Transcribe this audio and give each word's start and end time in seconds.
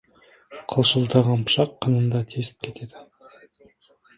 Қылшылдаған 0.73 1.45
пышақ 1.49 1.75
қынын 1.87 2.09
да 2.17 2.23
тесіп 2.33 2.67
кетеді. 2.69 3.07